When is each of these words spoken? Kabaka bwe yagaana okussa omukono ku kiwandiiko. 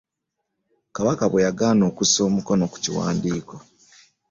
Kabaka 0.95 1.23
bwe 1.31 1.43
yagaana 1.45 1.83
okussa 1.91 2.19
omukono 2.29 2.63
ku 2.71 2.77
kiwandiiko. 2.83 3.55